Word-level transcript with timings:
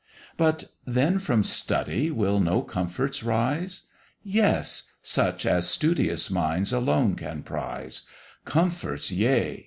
"But 0.35 0.63
then 0.83 1.19
from 1.19 1.43
Study 1.43 2.09
will 2.09 2.39
no 2.39 2.63
comforts 2.63 3.21
rise?" 3.21 3.83
Yes! 4.23 4.89
such 5.03 5.45
as 5.45 5.69
studious 5.69 6.31
minds 6.31 6.73
alone 6.73 7.13
can 7.13 7.43
prize; 7.43 8.01
Comforts, 8.43 9.11
yea! 9.11 9.59